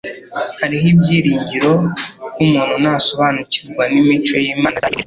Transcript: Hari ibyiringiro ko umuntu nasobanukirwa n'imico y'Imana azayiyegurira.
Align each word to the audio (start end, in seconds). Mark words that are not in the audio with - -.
Hari 0.59 0.77
ibyiringiro 0.91 1.71
ko 2.33 2.39
umuntu 2.45 2.75
nasobanukirwa 2.83 3.83
n'imico 3.93 4.35
y'Imana 4.43 4.77
azayiyegurira. 4.77 4.99